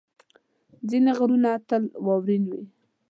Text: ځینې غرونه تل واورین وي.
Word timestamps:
ځینې 0.89 1.11
غرونه 1.17 1.51
تل 1.67 1.83
واورین 2.05 2.43
وي. 2.51 2.61